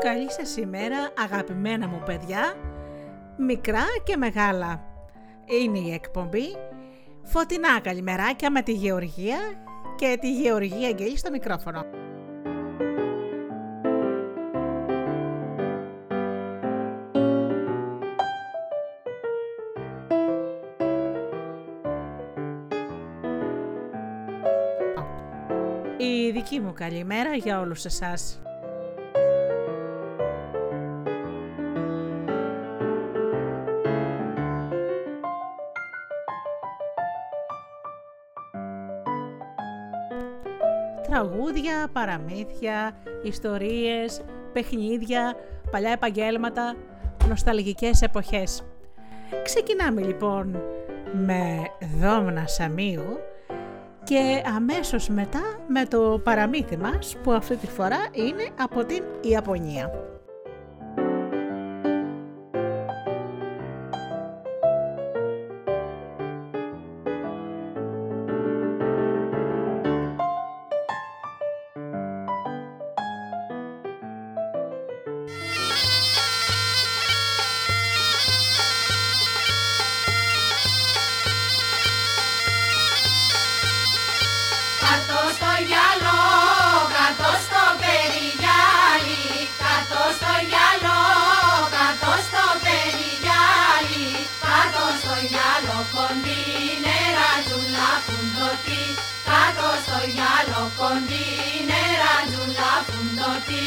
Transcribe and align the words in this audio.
Καλή 0.00 0.30
σας 0.30 0.56
ημέρα 0.56 1.12
αγαπημένα 1.18 1.88
μου 1.88 2.02
παιδιά, 2.06 2.54
μικρά 3.36 3.84
και 4.04 4.16
μεγάλα. 4.16 4.82
Είναι 5.46 5.78
η 5.78 5.92
εκπομπή 5.92 6.56
Φωτεινά 7.22 7.80
καλημεράκια 7.80 8.50
με 8.50 8.62
τη 8.62 8.72
Γεωργία 8.72 9.38
και 9.96 10.18
τη 10.20 10.32
Γεωργία 10.32 10.88
Αγγέλη 10.88 11.18
στο 11.18 11.30
μικρόφωνο. 11.30 11.97
Καλημέρα 26.78 27.34
για 27.34 27.60
όλους 27.60 27.84
εσάς. 27.84 28.40
τραγούδια, 41.02 41.88
παραμύθια, 41.92 42.96
ιστορίες, 43.22 44.22
παιχνίδια, 44.52 45.34
παλιά 45.70 45.90
επαγγέλματα, 45.90 46.74
νοσταλγικές 47.28 48.02
εποχές. 48.02 48.62
Ξεκινάμε 49.42 50.00
λοιπόν 50.02 50.62
με 51.12 51.62
Δόμνα 52.00 52.46
Σαμίου 52.46 53.18
και 54.04 54.42
αμέσως 54.56 55.08
μετά 55.08 55.57
με 55.68 55.84
το 55.84 56.20
παραμύθι 56.24 56.76
μας 56.76 57.16
που 57.22 57.32
αυτή 57.32 57.56
τη 57.56 57.66
φορά 57.66 57.98
είναι 58.12 58.48
από 58.58 58.84
την 58.84 59.02
Ιαπωνία. 59.20 60.07
στο 90.16 90.32
γυαλό, 90.50 91.02
κάτω 91.74 92.12
στο 92.26 92.44
περιγυάλι, 92.64 94.08
κάτω 94.44 94.82
στο 95.00 95.14
γυαλό 95.30 95.78
κοντή 95.94 96.42
νερά 96.84 97.32
τζουλά 97.44 97.90
φουντωτή, 98.04 98.84
κάτω 99.28 99.68
στο 99.84 99.98
γυαλό 100.14 100.62
Δεν 100.78 101.26
νερά 101.68 102.16
τζουλά 102.28 102.72
φουντωτή. 102.86 103.66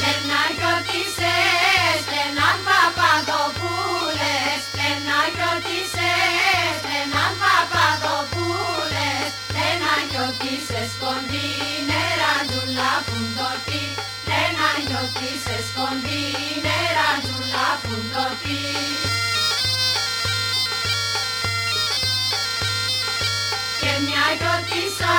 Λεναγιώτησες, 0.00 2.00
λενάν 2.12 2.58
παπαδοπούλες, 2.66 4.60
λεναγιώτησες, 4.78 6.74
λενάν 6.88 7.32
παπαδοπούλες, 7.42 9.17
Λένα 9.58 9.92
νιώθει 10.10 10.54
σε 10.68 10.80
σκοντή, 10.92 11.48
νεραντούλα 11.88 12.90
φουντοτή. 13.06 13.84
Λένα 14.28 14.68
νιώθει 14.86 15.30
σε 15.44 15.56
σκοντή, 15.68 16.24
νεραντούλα 16.64 17.66
φουντοτή. 17.82 18.62
Και 23.80 23.92
μια 24.06 24.26
γιώτησα 24.38 25.14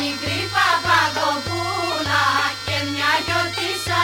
μικρή 0.00 0.40
παπαδοπούλα 0.54 2.24
και 2.66 2.76
μια 2.90 3.12
γιώτησα 3.26 4.02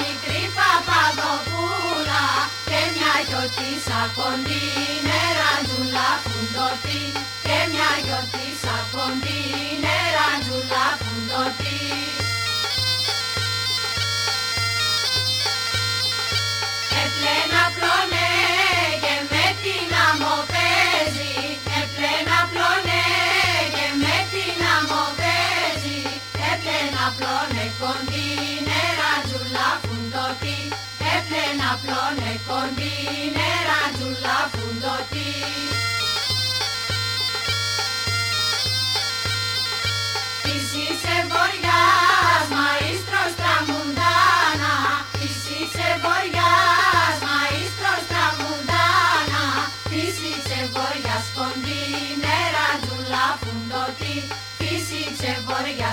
μικρή 0.00 0.42
παπαδοπούλα 0.56 2.24
και 2.70 2.80
μια 2.94 3.14
γιώτησα 3.28 4.00
κοντή 4.16 4.66
νεραντούλα 5.06 6.08
φουντοτή 6.24 7.02
και 7.48 7.60
μια 7.72 7.90
γιορτή 8.04 8.48
από 8.78 9.02
την 9.24 9.80
εραντζούλα 10.00 10.86
που 11.00 11.12
νοτεί. 11.28 11.80
Επλένα 17.02 17.62
πλώνε 17.74 18.28
και 19.02 19.14
με 19.30 19.44
την 19.62 19.88
άμμο 20.06 20.36
παίζει, 20.52 21.34
επλένα 21.80 22.38
πλώνε 22.50 23.02
και 23.76 23.86
με 24.02 24.16
την 24.32 24.58
άμμο 24.76 25.04
παίζει, 25.18 25.98
επλένα 26.50 27.04
πλώνε 27.16 27.64
κοντίν 27.80 28.66
εραντζούλα 28.86 29.68
που 29.82 29.94
νοτεί, 30.12 30.60
επλένα 31.14 31.70
πλώνε. 31.82 31.98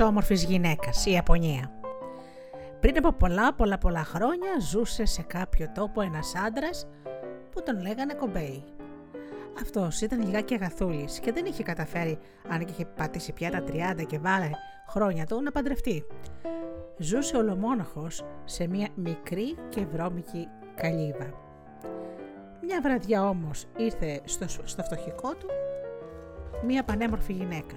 όμορφης 0.00 0.44
γυναίκας, 0.44 1.06
η 1.06 1.10
Ιαπωνία. 1.10 1.70
Πριν 2.80 2.96
από 2.96 3.12
πολλά 3.12 3.54
πολλά 3.54 3.78
πολλά 3.78 4.04
χρόνια 4.04 4.50
ζούσε 4.70 5.04
σε 5.04 5.22
κάποιο 5.22 5.70
τόπο 5.74 6.00
ένας 6.00 6.34
άντρας 6.46 6.86
που 7.50 7.62
τον 7.62 7.80
λέγανε 7.80 8.14
Κομπέι. 8.14 8.64
Αυτός 9.60 10.00
ήταν 10.00 10.22
λιγάκι 10.22 10.54
αγαθούλης 10.54 11.20
και 11.20 11.32
δεν 11.32 11.44
είχε 11.44 11.62
καταφέρει, 11.62 12.18
αν 12.48 12.64
και 12.64 12.72
είχε 12.72 12.84
πατήσει 12.84 13.32
πια 13.32 13.50
τα 13.50 13.64
30 13.66 14.04
και 14.06 14.18
βάλε 14.18 14.50
χρόνια 14.88 15.26
του, 15.26 15.42
να 15.42 15.50
παντρευτεί. 15.50 16.04
Ζούσε 16.98 17.36
ολομόναχος 17.36 18.24
σε 18.44 18.66
μια 18.66 18.88
μικρή 18.94 19.56
και 19.68 19.86
βρώμικη 19.92 20.48
καλύβα. 20.74 21.42
Μια 22.62 22.80
βραδιά 22.82 23.28
όμως 23.28 23.66
ήρθε 23.76 24.20
στο, 24.24 24.46
στο 24.64 24.82
φτωχικό 24.82 25.34
του 25.34 25.46
μια 26.66 26.84
πανέμορφη 26.84 27.32
γυναίκα 27.32 27.74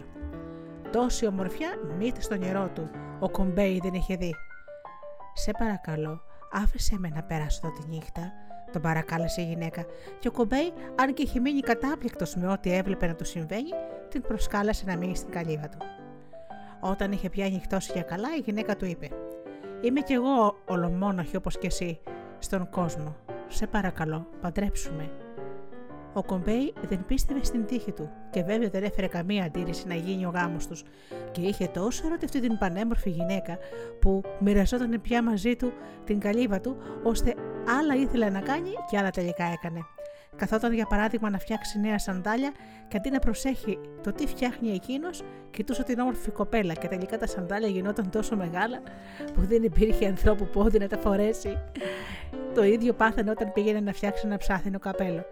Τόση 0.91 1.27
ομορφιά 1.27 1.69
μύτη 1.97 2.21
στο 2.21 2.37
νερό 2.37 2.69
του. 2.75 2.89
Ο 3.19 3.29
Κομπέι 3.29 3.79
δεν 3.83 3.93
είχε 3.93 4.15
δει. 4.15 4.35
Σε 5.33 5.51
παρακαλώ, 5.51 6.21
άφησε 6.51 6.95
με 6.99 7.09
να 7.15 7.23
περάσω 7.23 7.61
εδώ 7.63 7.73
τη 7.73 7.87
νύχτα, 7.87 8.31
τον 8.71 8.81
παρακάλεσε 8.81 9.41
η 9.41 9.45
γυναίκα, 9.45 9.85
και 10.19 10.27
ο 10.27 10.31
Κομπέι, 10.31 10.73
αν 10.95 11.13
και 11.13 11.21
είχε 11.21 11.39
μείνει 11.39 11.59
κατάπληκτος 11.59 12.35
με 12.35 12.47
ό,τι 12.47 12.73
έβλεπε 12.73 13.07
να 13.07 13.15
του 13.15 13.25
συμβαίνει, 13.25 13.69
την 14.09 14.21
προσκάλεσε 14.21 14.83
να 14.87 14.97
μείνει 14.97 15.15
στην 15.15 15.31
καλύβα 15.31 15.69
του. 15.69 15.77
Όταν 16.79 17.11
είχε 17.11 17.29
πια 17.29 17.49
νυχτώσει 17.49 17.91
για 17.93 18.01
καλά, 18.03 18.27
η 18.37 18.39
γυναίκα 18.39 18.75
του 18.75 18.85
είπε: 18.85 19.09
Είμαι 19.81 20.01
κι 20.01 20.13
εγώ 20.13 20.55
ολομόναχη 20.65 21.35
όπως 21.35 21.57
κι 21.57 21.65
εσύ 21.65 21.99
στον 22.39 22.69
κόσμο. 22.69 23.15
Σε 23.47 23.67
παρακαλώ, 23.67 24.27
παντρέψουμε. 24.41 25.11
Ο 26.13 26.23
Κομπέι 26.23 26.73
δεν 26.81 27.05
πίστευε 27.05 27.43
στην 27.43 27.65
τύχη 27.65 27.91
του 27.91 28.09
και 28.29 28.43
βέβαια 28.43 28.69
δεν 28.69 28.83
έφερε 28.83 29.07
καμία 29.07 29.43
αντίρρηση 29.43 29.87
να 29.87 29.95
γίνει 29.95 30.25
ο 30.25 30.29
γάμος 30.29 30.67
τους 30.67 30.83
και 31.31 31.41
είχε 31.41 31.67
τόσο 31.67 32.07
ερωτευτεί 32.07 32.39
την 32.39 32.57
πανέμορφη 32.57 33.09
γυναίκα 33.09 33.57
που 33.99 34.21
μοιραζόταν 34.39 35.01
πια 35.01 35.23
μαζί 35.23 35.55
του 35.55 35.73
την 36.03 36.19
καλύβα 36.19 36.59
του 36.59 36.77
ώστε 37.03 37.33
άλλα 37.79 37.95
ήθελε 37.95 38.29
να 38.29 38.39
κάνει 38.39 38.69
και 38.89 38.97
άλλα 38.97 39.09
τελικά 39.09 39.43
έκανε. 39.43 39.79
Καθόταν 40.35 40.73
για 40.73 40.85
παράδειγμα 40.85 41.29
να 41.29 41.37
φτιάξει 41.37 41.79
νέα 41.79 41.99
σαντάλια 41.99 42.51
και 42.87 42.97
αντί 42.97 43.09
να 43.09 43.19
προσέχει 43.19 43.79
το 44.03 44.11
τι 44.11 44.27
φτιάχνει 44.27 44.69
εκείνος, 44.69 45.23
κοιτούσε 45.51 45.83
την 45.83 45.99
όμορφη 45.99 46.31
κοπέλα 46.31 46.73
και 46.73 46.87
τελικά 46.87 47.17
τα 47.17 47.27
σαντάλια 47.27 47.67
γινόταν 47.67 48.09
τόσο 48.09 48.35
μεγάλα 48.35 48.81
που 49.33 49.41
δεν 49.41 49.63
υπήρχε 49.63 50.05
ανθρώπου 50.05 50.47
πόδι 50.47 50.79
να 50.79 50.87
τα 50.87 50.97
φορέσει. 50.97 51.57
Το 52.53 52.63
ίδιο 52.63 52.93
πάθαινε 52.93 53.31
όταν 53.31 53.51
πήγαινε 53.53 53.79
να 53.79 53.93
φτιάξει 53.93 54.21
ένα 54.25 54.37
ψάθινο 54.37 54.79
καπέλο. 54.79 55.25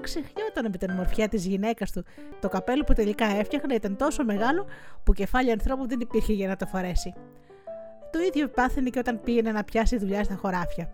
Ξεχνιόταν 0.00 0.70
με 0.70 0.76
την 0.76 0.90
ομορφιά 0.90 1.28
της 1.28 1.46
γυναίκας 1.46 1.92
του. 1.92 2.04
Το 2.40 2.48
καπέλο 2.48 2.84
που 2.84 2.92
τελικά 2.92 3.26
έφτιαχνε 3.26 3.74
ήταν 3.74 3.96
τόσο 3.96 4.24
μεγάλο 4.24 4.66
που 5.04 5.12
κεφάλι 5.12 5.50
ανθρώπου 5.50 5.88
δεν 5.88 6.00
υπήρχε 6.00 6.32
για 6.32 6.48
να 6.48 6.56
το 6.56 6.66
φορέσει. 6.66 7.14
Το 8.12 8.18
ίδιο 8.18 8.48
πάθαινε 8.48 8.90
και 8.90 8.98
όταν 8.98 9.20
πήγαινε 9.20 9.52
να 9.52 9.64
πιάσει 9.64 9.98
δουλειά 9.98 10.24
στα 10.24 10.34
χωράφια. 10.34 10.90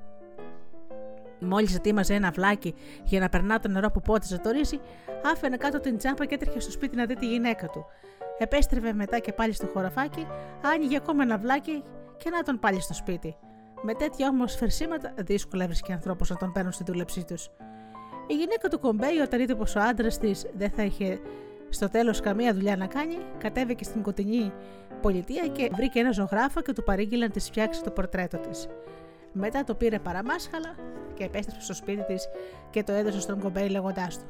Μόλις 1.40 1.74
ετοίμαζε 1.74 2.14
ένα 2.14 2.30
βλάκι 2.30 2.74
για 3.04 3.20
να 3.20 3.28
περνά 3.28 3.60
το 3.60 3.68
νερό 3.68 3.90
που 3.90 4.00
πότιζε 4.00 4.38
το 4.38 4.50
ρύζι, 4.50 4.80
άφαινε 5.32 5.56
κάτω 5.56 5.80
την 5.80 5.96
τσάμπα 5.96 6.24
και 6.24 6.34
έτρεχε 6.34 6.60
στο 6.60 6.70
σπίτι 6.70 6.96
να 6.96 7.06
δει 7.06 7.14
τη 7.14 7.26
γυναίκα 7.26 7.66
του. 7.66 7.86
Επέστρεφε 8.38 8.92
μετά 8.92 9.18
και 9.18 9.32
πάλι 9.32 9.52
στο 9.52 9.66
χωραφάκι, 9.66 10.26
άνοιγε 10.74 10.96
ακόμα 10.96 11.22
ένα 11.22 11.38
βλάκι 11.38 11.82
και 12.16 12.30
να 12.30 12.42
τον 12.42 12.58
πάλι 12.58 12.80
στο 12.80 12.94
σπίτι. 12.94 13.36
Με 13.82 13.94
τέτοια 13.94 14.28
όμως 14.28 14.54
φερσίματα 14.54 15.12
δύσκολα 15.16 15.64
έβρισκε 15.64 15.92
ανθρώπους 15.92 16.30
να 16.30 16.36
τον 16.36 16.52
παίρνουν 16.52 16.72
στη 16.72 16.84
δούλεψή 16.84 17.24
τους. 17.24 17.50
Η 18.26 18.34
γυναίκα 18.34 18.68
του 18.68 18.78
Κομπέι, 18.78 19.18
όταν 19.18 19.40
είδε 19.40 19.54
πως 19.54 19.74
ο 19.76 19.80
άντρας 19.80 20.18
της 20.18 20.46
δεν 20.56 20.70
θα 20.70 20.82
είχε 20.82 21.20
στο 21.68 21.88
τέλος 21.88 22.20
καμία 22.20 22.54
δουλειά 22.54 22.76
να 22.76 22.86
κάνει, 22.86 23.16
κατέβηκε 23.38 23.84
στην 23.84 24.02
κοντινή 24.02 24.52
πολιτεία 25.00 25.46
και 25.46 25.70
βρήκε 25.72 25.98
ένα 25.98 26.10
ζωγράφο 26.10 26.60
και 26.60 26.72
του 26.72 26.82
παρήγγειλαν 26.82 27.30
τη 27.30 27.40
φτιάξει 27.40 27.82
το 27.82 27.90
πορτρέτο 27.90 28.38
της. 28.38 28.68
Μετά 29.32 29.64
το 29.64 29.74
πήρε 29.74 29.98
παραμάσχαλα 29.98 30.74
και 31.14 31.24
επέστρεψε 31.24 31.64
στο 31.64 31.74
σπίτι 31.74 32.04
της 32.04 32.28
και 32.70 32.82
το 32.82 32.92
έδωσε 32.92 33.20
στον 33.20 33.40
Κομπέι 33.40 33.68
λέγοντάς 33.68 34.18
του: 34.18 34.24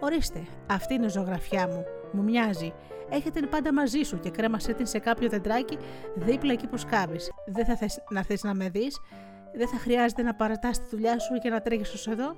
Ορίστε, 0.00 0.46
αυτή 0.66 0.94
είναι 0.94 1.06
η 1.06 1.08
ζωγραφιά 1.08 1.68
μου. 1.68 1.84
Μου 2.12 2.22
μοιάζει. 2.22 2.72
Έχετε 3.10 3.40
την 3.40 3.48
πάντα 3.48 3.72
μαζί 3.72 4.02
σου 4.02 4.20
και 4.20 4.30
κρέμασέ 4.30 4.72
την 4.72 4.86
σε 4.86 4.98
κάποιο 4.98 5.28
δεντράκι 5.28 5.78
δίπλα 6.14 6.52
εκεί 6.52 6.66
που 6.66 6.76
σκάβεις. 6.76 7.30
Δεν 7.46 7.64
θα 7.64 7.76
θες 7.76 8.02
να 8.10 8.22
θες 8.22 8.42
να 8.42 8.54
με 8.54 8.68
δεις, 8.68 9.00
δεν 9.54 9.68
θα 9.68 9.76
χρειάζεται 9.76 10.22
να 10.22 10.34
παρατάς 10.34 10.78
τη 10.78 10.84
δουλειά 10.90 11.18
σου 11.18 11.34
και 11.42 11.48
να 11.48 11.60
τρέχεις 11.60 11.92
ως 11.92 12.06
εδώ. 12.06 12.36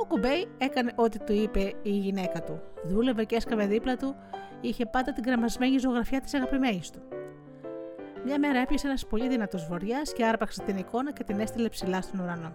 Ο 0.00 0.04
Κουμπέι 0.06 0.48
έκανε 0.58 0.92
ό,τι 0.94 1.18
του 1.18 1.32
είπε 1.32 1.72
η 1.82 1.90
γυναίκα 1.90 2.42
του. 2.42 2.60
Δούλευε 2.84 3.24
και 3.24 3.36
έσκαβε 3.36 3.66
δίπλα 3.66 3.96
του, 3.96 4.16
είχε 4.60 4.86
πάντα 4.86 5.12
την 5.12 5.24
γραμμασμένη 5.26 5.78
ζωγραφιά 5.78 6.20
της 6.20 6.34
αγαπημένης 6.34 6.90
του. 6.90 6.98
Μια 8.24 8.38
μέρα 8.38 8.58
έπιασε 8.58 8.86
ένας 8.86 9.06
πολύ 9.06 9.28
δυνατός 9.28 9.66
βορειά 9.66 10.02
και 10.16 10.24
άρπαξε 10.24 10.62
την 10.62 10.76
εικόνα 10.76 11.12
και 11.12 11.24
την 11.24 11.40
έστειλε 11.40 11.68
ψηλά 11.68 12.02
στον 12.02 12.20
ουρανό. 12.20 12.52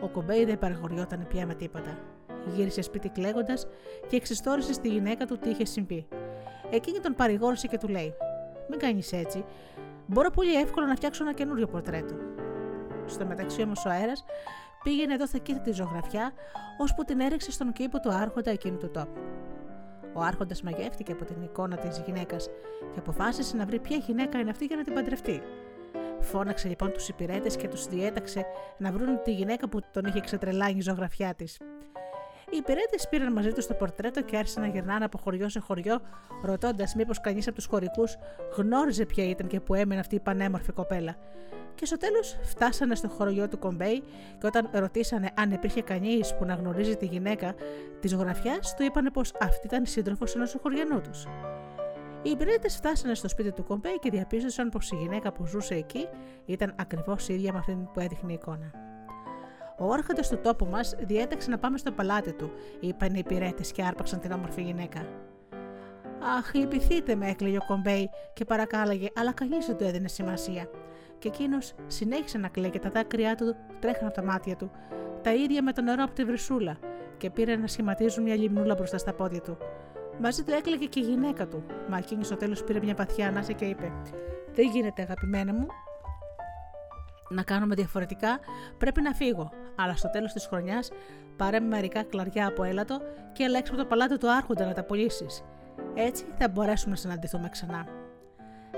Ο 0.00 0.08
Κομπέι 0.08 0.44
δεν 0.44 0.58
παραγωριόταν 0.58 1.26
πια 1.28 1.46
με 1.46 1.54
τίποτα. 1.54 1.98
Γύρισε 2.54 2.82
σπίτι 2.82 3.08
κλαίγοντας 3.08 3.66
και 4.08 4.16
εξιστόρισε 4.16 4.72
στη 4.72 4.88
γυναίκα 4.88 5.26
του 5.26 5.38
τι 5.38 5.50
είχε 5.50 5.64
συμβεί. 5.64 6.08
Εκείνη 6.70 6.98
τον 6.98 7.14
παρηγόρησε 7.14 7.66
και 7.66 7.78
του 7.78 7.88
λέει: 7.88 8.14
Μην 8.70 8.78
κάνεις 8.78 9.12
έτσι. 9.12 9.44
Μπορώ 10.06 10.30
πολύ 10.30 10.54
εύκολα 10.54 10.86
να 10.86 10.94
φτιάξω 10.94 11.22
ένα 11.24 11.32
καινούριο 11.32 11.66
πορτρέτο. 11.66 12.14
Στο 13.06 13.26
μεταξύ 13.26 13.62
όμως 13.62 13.84
ο 13.84 13.90
αέρας 13.90 14.24
πήγαινε 14.82 15.14
εδώ 15.14 15.26
θα 15.26 15.38
κοίτα 15.38 15.60
τη 15.60 15.72
ζωγραφιά, 15.72 16.32
ώσπου 16.78 17.04
την 17.04 17.20
έριξε 17.20 17.50
στον 17.50 17.72
κήπο 17.72 18.00
του 18.00 18.12
άρχοντα 18.12 18.50
εκείνου 18.50 18.76
του 18.76 18.90
τόπου. 18.90 19.20
Ο 20.12 20.20
Άρχοντας 20.20 20.62
μαγεύτηκε 20.62 21.12
από 21.12 21.24
την 21.24 21.42
εικόνα 21.42 21.76
της 21.76 22.02
γυναίκας 22.06 22.48
και 22.92 22.98
αποφάσισε 22.98 23.56
να 23.56 23.66
βρει 23.66 23.78
ποια 23.78 23.96
γυναίκα 23.96 24.38
είναι 24.38 24.50
αυτή 24.50 24.64
για 24.64 24.76
να 24.76 24.82
την 24.82 24.94
παντρευτεί. 24.94 25.42
Φώναξε 26.20 26.68
λοιπόν 26.68 26.92
τους 26.92 27.08
υπηρέτες 27.08 27.56
και 27.56 27.68
τους 27.68 27.86
διέταξε 27.86 28.46
να 28.78 28.92
βρουν 28.92 29.22
τη 29.22 29.32
γυναίκα 29.32 29.68
που 29.68 29.80
τον 29.92 30.04
είχε 30.04 30.20
ξετρελάνει 30.20 30.76
η 30.76 30.80
ζωγραφιά 30.80 31.34
της. 31.34 31.60
Οι 32.50 32.56
υπηρέτες 32.56 33.08
πήραν 33.08 33.32
μαζί 33.32 33.52
τους 33.52 33.66
το 33.66 33.74
πορτρέτο 33.74 34.22
και 34.22 34.36
άρχισαν 34.36 34.62
να 34.62 34.68
γυρνάνε 34.68 35.04
από 35.04 35.18
χωριό 35.18 35.48
σε 35.48 35.60
χωριό, 35.60 36.00
ρωτώντας 36.42 36.94
μήπως 36.94 37.20
κανείς 37.20 37.46
από 37.46 37.56
τους 37.56 37.66
χωρικούς 37.66 38.16
γνώριζε 38.56 39.06
ποια 39.06 39.24
ήταν 39.28 39.46
και 39.46 39.60
που 39.60 39.74
έμενε 39.74 40.00
αυτή 40.00 40.14
η 40.14 40.20
πανέμορφη 40.20 40.72
κοπέλα 40.72 41.16
και 41.76 41.86
στο 41.86 41.96
τέλος 41.96 42.36
φτάσανε 42.42 42.94
στο 42.94 43.08
χωριό 43.08 43.48
του 43.48 43.58
Κομπέι 43.58 44.02
και 44.38 44.46
όταν 44.46 44.68
ρωτήσανε 44.72 45.30
αν 45.34 45.50
υπήρχε 45.50 45.82
κανείς 45.82 46.34
που 46.34 46.44
να 46.44 46.54
γνωρίζει 46.54 46.96
τη 46.96 47.06
γυναίκα 47.06 47.54
της 48.00 48.10
ζωγραφιά, 48.10 48.58
του 48.76 48.82
είπανε 48.82 49.10
πως 49.10 49.32
αυτή 49.40 49.66
ήταν 49.66 49.82
η 49.82 49.86
σύντροφος 49.86 50.34
ενός 50.34 50.56
χωριανού 50.62 51.00
τους. 51.00 51.26
Οι 52.22 52.30
υπηρέτες 52.30 52.76
φτάσανε 52.76 53.14
στο 53.14 53.28
σπίτι 53.28 53.52
του 53.52 53.64
Κομπέι 53.64 53.98
και 53.98 54.10
διαπίστωσαν 54.10 54.68
πως 54.68 54.90
η 54.90 54.96
γυναίκα 54.96 55.32
που 55.32 55.46
ζούσε 55.46 55.74
εκεί 55.74 56.08
ήταν 56.46 56.74
ακριβώς 56.78 57.28
ίδια 57.28 57.52
με 57.52 57.58
αυτήν 57.58 57.88
που 57.92 58.00
έδειχνε 58.00 58.32
η 58.32 58.34
εικόνα. 58.34 58.85
Ο 59.78 59.92
άρχοντα 59.92 60.22
του 60.22 60.40
τόπου 60.42 60.66
μας 60.66 60.94
διέταξε 60.98 61.50
να 61.50 61.58
πάμε 61.58 61.78
στο 61.78 61.92
παλάτι 61.92 62.32
του, 62.32 62.50
είπαν 62.80 63.14
οι 63.14 63.18
υπηρέτες 63.18 63.72
και 63.72 63.82
άρπαξαν 63.82 64.20
την 64.20 64.32
όμορφη 64.32 64.62
γυναίκα. 64.62 65.06
Αχ, 66.38 66.54
λυπηθείτε 66.54 67.14
με, 67.14 67.28
έκλαιγε 67.28 67.56
ο 67.56 67.64
Κομπέι 67.66 68.10
και 68.32 68.44
παρακάλαγε, 68.44 69.08
αλλά 69.16 69.32
κανείς 69.32 69.66
δεν 69.66 69.76
του 69.76 69.84
έδινε 69.84 70.08
σημασία 70.08 70.68
και 71.18 71.28
εκείνος 71.28 71.74
συνέχισε 71.86 72.38
να 72.38 72.48
κλαίει 72.48 72.70
και 72.70 72.78
τα 72.78 72.90
δάκρυά 72.90 73.34
του 73.34 73.56
τρέχαν 73.80 74.06
από 74.06 74.14
τα 74.14 74.22
μάτια 74.22 74.56
του, 74.56 74.70
τα 75.22 75.34
ίδια 75.34 75.62
με 75.62 75.72
το 75.72 75.82
νερό 75.82 76.02
από 76.02 76.14
τη 76.14 76.24
βρυσούλα, 76.24 76.78
και 77.16 77.30
πήρε 77.30 77.56
να 77.56 77.66
σχηματίζουν 77.66 78.22
μια 78.22 78.34
λιμνούλα 78.34 78.74
μπροστά 78.74 78.98
στα 78.98 79.12
πόδια 79.12 79.40
του. 79.40 79.56
Μαζί 80.20 80.42
του 80.42 80.52
έκλαιγε 80.52 80.86
και 80.86 81.00
η 81.00 81.02
γυναίκα 81.02 81.46
του, 81.46 81.64
μα 81.88 81.98
εκείνη 81.98 82.24
στο 82.24 82.36
τέλος 82.36 82.64
πήρε 82.64 82.80
μια 82.80 82.94
βαθιά 82.94 83.28
ανάσα 83.28 83.52
και 83.52 83.64
είπε: 83.64 83.92
Δεν 84.54 84.70
γίνεται, 84.70 85.02
αγαπημένα 85.02 85.52
μου, 85.52 85.66
να 87.28 87.42
κάνουμε 87.42 87.74
διαφορετικά, 87.74 88.38
πρέπει 88.78 89.02
να 89.02 89.12
φύγω. 89.12 89.50
Αλλά 89.76 89.96
στο 89.96 90.10
τέλος 90.10 90.32
της 90.32 90.46
χρονιάς 90.46 90.90
πάρε 91.36 91.60
μερικά 91.60 92.02
κλαριά 92.02 92.46
από 92.46 92.62
έλατο 92.62 93.00
και 93.32 93.42
ελέξε 93.44 93.72
από 93.72 93.82
το 93.82 93.88
παλάτι 93.88 94.18
του 94.18 94.32
Άρχοντα 94.32 94.64
να 94.64 94.72
τα 94.72 94.84
πουλήσεις. 94.84 95.44
Έτσι 95.94 96.24
θα 96.38 96.48
μπορέσουμε 96.48 96.90
να 96.90 96.96
συναντηθούμε 96.96 97.48
ξανά. 97.48 97.86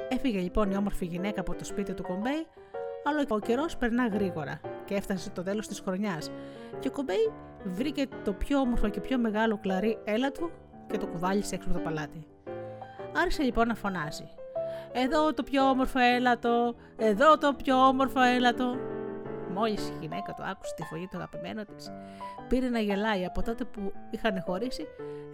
Έφυγε 0.08 0.38
λοιπόν 0.38 0.70
η 0.70 0.76
όμορφη 0.76 1.04
γυναίκα 1.04 1.40
από 1.40 1.54
το 1.54 1.64
σπίτι 1.64 1.94
του 1.94 2.02
Κομπέι, 2.02 2.46
αλλά 3.04 3.24
ο 3.28 3.38
καιρός 3.38 3.76
περνά 3.76 4.08
γρήγορα 4.08 4.60
και 4.84 4.94
έφτασε 4.94 5.30
το 5.30 5.42
τέλος 5.42 5.68
της 5.68 5.80
χρονιάς. 5.80 6.30
Και 6.78 6.88
ο 6.88 6.90
Κομπέι 6.90 7.32
βρήκε 7.64 8.06
το 8.24 8.32
πιο 8.32 8.58
όμορφο 8.58 8.88
και 8.88 9.00
πιο 9.00 9.18
μεγάλο 9.18 9.58
κλαρί 9.58 9.98
έλατο 10.04 10.50
και 10.90 10.98
το 10.98 11.06
κουβάλισε 11.06 11.54
έξω 11.54 11.68
από 11.68 11.78
το 11.78 11.84
παλάτι. 11.84 12.26
Άρχισε 13.16 13.42
λοιπόν 13.42 13.66
να 13.66 13.74
φωνάζει. 13.74 14.28
Εδώ 14.92 15.34
το 15.34 15.42
πιο 15.42 15.68
όμορφο 15.68 15.98
έλατο, 15.98 16.74
εδώ 16.96 17.38
το 17.38 17.54
πιο 17.64 17.76
όμορφο 17.76 18.20
έλατο. 18.20 18.76
Μόλις 19.54 19.88
η 19.88 19.92
γυναίκα 20.00 20.34
το 20.34 20.42
άκουσε 20.42 20.74
τη 20.76 20.82
φωνή 20.82 21.08
του 21.10 21.16
αγαπημένου 21.16 21.64
της, 21.64 21.90
πήρε 22.48 22.68
να 22.68 22.78
γελάει 22.78 23.24
από 23.24 23.42
τότε 23.42 23.64
που 23.64 23.92
είχαν 24.10 24.42
χωρίσει, 24.46 24.86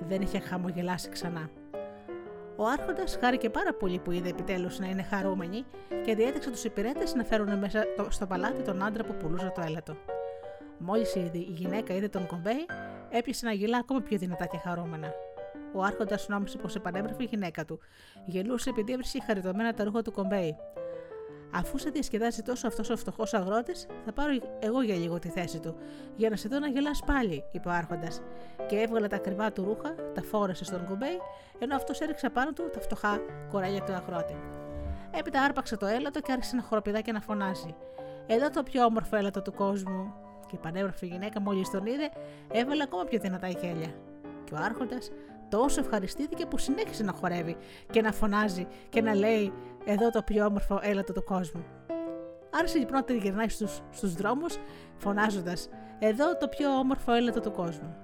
δεν 0.08 0.20
είχε 0.20 0.38
χαμογελάσει 0.38 1.08
ξανά. 1.08 1.50
Ο 2.56 2.66
Άρχοντας 2.66 3.18
χάρηκε 3.20 3.50
πάρα 3.50 3.74
πολύ 3.74 3.98
που 3.98 4.10
είδε 4.10 4.28
επιτέλους 4.28 4.78
να 4.78 4.86
είναι 4.86 5.02
χαρούμενοι 5.02 5.64
και 6.04 6.14
διέταξε 6.14 6.50
τους 6.50 6.64
υπηρέτες 6.64 7.14
να 7.14 7.24
φέρουν 7.24 7.58
μέσα 7.58 7.84
στο 8.08 8.26
παλάτι 8.26 8.62
τον 8.62 8.82
άντρα 8.84 9.04
που 9.04 9.14
πουλούσε 9.14 9.52
το 9.54 9.62
έλατο. 9.66 9.96
Μόλις 10.78 11.14
η 11.14 11.30
γυναίκα 11.48 11.94
είδε 11.94 12.08
τον 12.08 12.26
κομπέι, 12.26 12.66
έπιασε 13.10 13.46
να 13.46 13.52
γελά 13.52 13.78
ακόμα 13.78 14.00
πιο 14.00 14.18
δυνατά 14.18 14.46
και 14.46 14.58
χαρούμενα. 14.58 15.12
Ο 15.74 15.82
Άρχοντας 15.82 16.28
νόμισε 16.28 16.58
πως 16.58 16.74
επανέβρεφε 16.74 17.22
η 17.22 17.26
γυναίκα 17.30 17.64
του. 17.64 17.78
Γελούσε 18.24 18.70
επειδή 18.70 18.92
έβρισκε 18.92 19.20
χαριτωμένα 19.26 19.74
τα 19.74 19.84
ρούχα 19.84 20.02
του 20.02 20.12
κομπέι. 20.12 20.56
Αφού 21.56 21.78
σε 21.78 21.90
διασκεδάζει 21.90 22.42
τόσο 22.42 22.66
αυτός 22.66 22.90
ο 22.90 22.96
φτωχός 22.96 23.34
αγρότης, 23.34 23.86
θα 24.04 24.12
πάρω 24.12 24.30
εγώ 24.58 24.82
για 24.82 24.94
λίγο 24.94 25.18
τη 25.18 25.28
θέση 25.28 25.60
του, 25.60 25.76
για 26.16 26.30
να 26.30 26.36
σε 26.36 26.48
δω 26.48 26.58
να 26.58 26.66
γελάς 26.66 27.02
πάλι, 27.06 27.44
είπε 27.50 27.68
ο 27.68 27.72
Άρχοντας. 27.72 28.22
Και 28.66 28.76
έβγαλε 28.76 29.06
τα 29.06 29.16
ακριβά 29.16 29.52
του 29.52 29.64
ρούχα, 29.64 29.94
τα 30.14 30.22
φόρεσε 30.22 30.64
στον 30.64 30.86
κουμπέι, 30.86 31.20
ενώ 31.58 31.76
αυτός 31.76 32.00
έριξε 32.00 32.30
πάνω 32.30 32.52
του 32.52 32.70
τα 32.72 32.80
φτωχά 32.80 33.20
κορέλια 33.50 33.82
του 33.82 33.92
αγρότη. 33.92 34.36
Έπειτα 35.10 35.42
άρπαξε 35.42 35.76
το 35.76 35.86
έλατο 35.86 36.20
και 36.20 36.32
άρχισε 36.32 36.56
να 36.56 36.62
χοροπηδά 36.62 37.00
και 37.00 37.12
να 37.12 37.20
φωνάζει. 37.20 37.74
Εδώ 38.26 38.50
το 38.50 38.62
πιο 38.62 38.84
όμορφο 38.84 39.16
έλατο 39.16 39.42
του 39.42 39.52
κόσμου. 39.52 40.14
Και 40.46 40.54
η 40.54 40.58
πανέμορφη 40.62 41.06
γυναίκα, 41.06 41.40
μόλις 41.40 41.70
τον 41.70 41.86
είδε, 41.86 42.10
έβαλε 42.52 42.82
ακόμα 42.82 43.04
πιο 43.04 43.18
δυνατά 43.18 43.48
η 43.48 43.56
χέλια. 43.60 43.94
Και 44.44 44.54
ο 44.54 44.56
Άρχοντας 44.56 45.10
τόσο 45.56 45.80
ευχαριστήθηκε 45.80 46.46
που 46.46 46.58
συνέχισε 46.58 47.02
να 47.02 47.12
χορεύει 47.12 47.56
και 47.90 48.00
να 48.00 48.12
φωνάζει 48.12 48.66
και 48.88 49.02
να 49.02 49.14
λέει 49.14 49.52
«Εδώ 49.84 50.10
το 50.10 50.22
πιο 50.22 50.44
όμορφο 50.44 50.80
έλατο 50.82 51.12
του 51.12 51.24
κόσμου». 51.24 51.64
Άρχισε 52.50 52.78
λοιπόν 52.78 52.94
να 52.94 53.04
τριγυρνάει 53.04 53.48
στους, 53.48 53.80
στους 53.90 54.14
δρόμους 54.14 54.58
φωνάζοντας 54.96 55.68
«Εδώ 55.98 56.36
το 56.36 56.48
πιο 56.48 56.78
όμορφο 56.78 57.12
έλατο 57.12 57.40
του 57.40 57.52
κόσμου». 57.52 57.96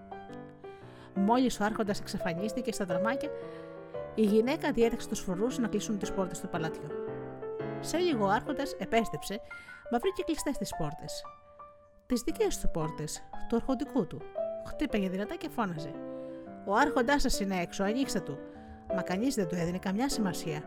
Μόλις 1.15 1.61
ο 1.61 1.65
άρχοντας 1.65 2.01
εξαφανίστηκε 2.01 2.73
στα 2.73 2.85
δραμάκια, 2.85 3.31
η 4.15 4.23
γυναίκα 4.23 4.73
διέταξε 4.73 5.09
τους 5.09 5.21
φορούς 5.21 5.59
να 5.59 5.69
κλείσουν 5.69 5.99
τις 5.99 6.13
πόρτες 6.13 6.41
του 6.41 6.49
παλατιού. 6.49 6.89
Σε 7.81 7.99
λίγο 7.99 8.25
ο 8.25 8.29
άρχοντας 8.29 8.73
επέστρεψε, 8.79 9.41
μα 9.91 9.99
βρήκε 9.99 10.23
κλειστές 10.23 10.57
τις 10.57 10.75
πόρτες. 10.79 11.23
Τις 12.07 12.21
δικές 12.21 12.59
του 12.59 12.71
πόρτες, 12.71 13.23
του 13.49 13.57
αρχοντικού 13.57 14.07
του. 14.07 14.21
Χτύπαγε 14.67 15.09
δυνατά 15.09 15.35
και 15.35 15.49
φώναζε. 15.49 16.10
Ο 16.65 16.75
άρχοντάς 16.75 17.23
σας 17.23 17.41
είναι 17.41 17.61
έξω, 17.61 17.83
ανοίξτε 17.83 18.21
του. 18.21 18.39
Μα 18.95 19.03
κανείς 19.03 19.35
δεν 19.35 19.49
του 19.49 19.55
έδινε 19.55 19.79
καμιά 19.79 20.09
σημασία. 20.09 20.63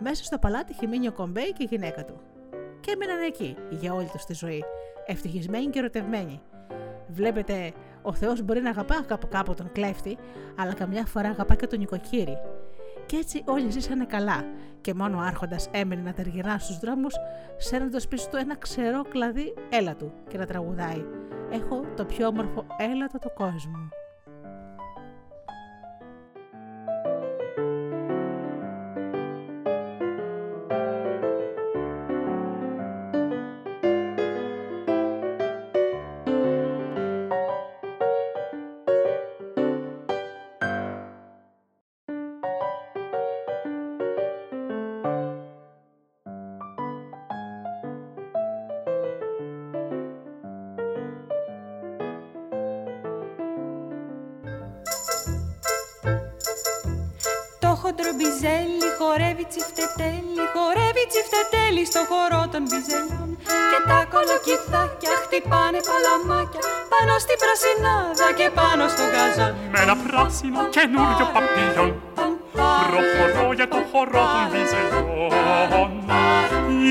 Μέσα 0.00 0.24
στο 0.24 0.38
παλάτι 0.38 0.72
είχε 0.72 0.86
μείνει 0.86 1.08
ο 1.08 1.12
Κομπέι 1.12 1.52
και 1.52 1.62
η 1.62 1.66
γυναίκα 1.70 2.04
του. 2.04 2.20
Και 2.80 2.90
έμειναν 2.90 3.22
εκεί 3.22 3.56
για 3.70 3.94
όλη 3.94 4.08
τους 4.12 4.24
τη 4.24 4.34
ζωή, 4.34 4.64
ευτυχισμένοι 5.06 5.66
και 5.66 5.78
ερωτευμένοι. 5.78 6.40
Βλέπετε, 7.08 7.72
ο 8.02 8.12
Θεός 8.12 8.42
μπορεί 8.42 8.60
να 8.60 8.70
αγαπά 8.70 9.02
κάπου 9.06 9.28
κάπου 9.28 9.54
τον 9.54 9.72
κλέφτη, 9.72 10.16
αλλά 10.56 10.74
καμιά 10.74 11.06
φορά 11.06 11.28
αγαπά 11.28 11.54
και 11.54 11.66
τον 11.66 11.78
νοικοκύρη. 11.78 12.38
Και 13.06 13.16
έτσι 13.16 13.42
όλοι 13.46 13.70
ζήσανε 13.70 14.04
καλά, 14.04 14.44
και 14.80 14.94
μόνο 14.94 15.16
ο 15.16 15.20
Άρχοντας 15.20 15.68
έμενε 15.70 16.02
να 16.02 16.12
τεργυρά 16.12 16.58
στους 16.58 16.78
δρόμους, 16.78 17.14
σέρνοντας 17.56 18.08
πίσω 18.08 18.28
του 18.30 18.36
ένα 18.36 18.56
ξερό 18.56 19.02
κλαδί 19.02 19.54
έλα 19.70 19.96
του 19.96 20.12
και 20.28 20.38
να 20.38 20.46
τραγουδάει. 20.46 21.04
Έχω 21.50 21.84
το 21.96 22.04
πιο 22.04 22.26
όμορφο 22.26 22.66
έλατο 22.78 23.18
του 23.18 23.32
κόσμου. 23.34 23.88
Μπιζέλι 57.94 58.88
χορεύει 58.98 59.44
τσιφτετέλι, 59.52 60.42
χορεύει 60.54 61.04
τσιφτετέλι 61.10 61.82
στο 61.90 62.00
χορό 62.10 62.42
των 62.52 62.62
μπιζελιών. 62.68 63.28
Και 63.70 63.78
τα 63.88 63.98
κολοκυθάκια 64.12 65.12
χτυπάνε 65.22 65.80
παλαμάκια 65.88 66.62
πάνω 66.92 67.12
στην 67.24 67.36
πρασινάδα 67.42 68.28
και 68.38 68.46
πάνω 68.58 68.84
στο 68.94 69.04
γαζόν 69.14 69.52
με 69.72 69.78
ένα 69.84 69.96
πράσινο 70.04 70.60
καινούριο 70.76 71.26
παπίλιον. 71.34 71.90
προχωρώ 72.90 73.46
για 73.58 73.68
το 73.74 73.80
χορό 73.90 74.24
των 74.34 74.44
μπιζελιών. 74.50 75.90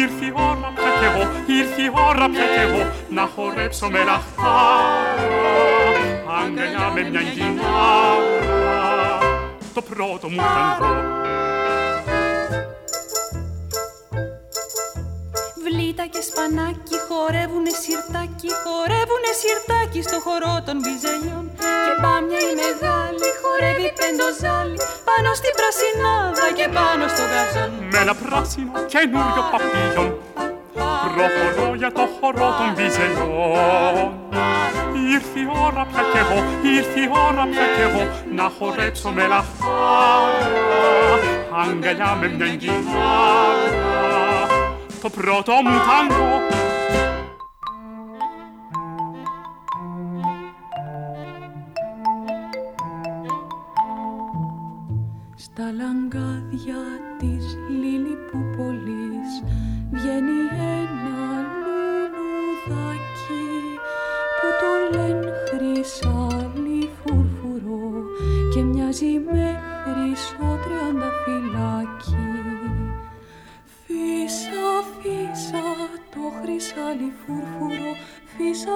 Ήρθε 0.02 0.26
η 0.30 0.34
ώρα 0.50 0.70
πια 0.78 0.92
κι 1.00 1.06
εγώ, 1.10 1.24
ήρθε 1.60 1.82
η 1.88 1.90
ώρα 2.08 2.26
πια 2.34 2.46
κι 2.54 2.62
εγώ 2.68 2.82
να 3.18 3.24
χορέψω 3.34 3.86
με 3.94 4.02
λαχτάρα. 4.10 5.26
Αγκαλιά 6.40 6.88
με 6.96 7.02
μια 7.10 7.22
γυνάρα 7.36 8.35
το 9.76 9.82
πρώτο 9.82 10.26
μου 10.30 10.42
ταγκό. 10.56 10.94
Βλήτα 15.66 16.06
και 16.14 16.22
σπανάκι 16.30 16.98
χορεύουνε 17.08 17.74
σιρτάκι, 17.82 18.50
χορεύουνε 18.64 19.32
σιρτάκι 19.42 20.00
στο 20.08 20.18
χορό 20.26 20.56
των 20.66 20.76
μπιζελιών 20.82 21.46
και 21.86 21.94
πάμια 22.04 22.42
η 22.52 22.54
μεγάλη 22.64 23.30
χορεύει 23.42 23.90
πεντοζάλι 24.00 24.78
πάνω 25.10 25.30
στην 25.40 25.54
πρασινάδα 25.60 26.48
και 26.58 26.68
πάνω 26.78 27.04
στο 27.14 27.24
γαζόν. 27.32 27.72
Με 27.92 27.98
ένα 28.04 28.16
πράσινο 28.24 28.72
καινούριο 28.94 29.44
παπίλιον 29.52 30.10
προχωρώ 31.16 31.70
για 31.82 31.92
το 31.98 32.04
χορό 32.16 32.48
των 32.60 32.70
μπιζελιών 32.76 34.10
Ήρθε 35.14 35.40
η 35.40 35.48
ώρα 35.66 35.86
πια 35.86 36.02
κι 36.12 36.18
εγώ, 36.18 36.44
ήρθε 36.76 37.00
η 37.00 37.10
ώρα 37.28 37.44
πια 37.52 37.66
κι 37.76 37.82
εγώ 37.82 38.04
να 38.36 38.52
χορέψω 38.58 39.10
με 39.10 39.28
λαχτάρα 39.28 40.66
αγκαλιά 41.62 42.18
με 42.20 42.28
μια 42.28 42.56
κιθάρα. 42.56 43.86
Το 45.02 45.10
πρώτο 45.10 45.52
μου 45.52 45.78
τάγκο. 45.88 46.42
Στα 55.36 55.64
λαγκάδια 55.64 56.82
της 57.20 57.58
Λίλιπουπολής 57.70 58.16
βγαίνει 58.76 58.95